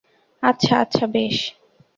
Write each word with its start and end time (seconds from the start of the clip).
আচ্ছা 0.43 0.73
আচ্ছা, 0.77 1.05
বেশ! 1.07 1.37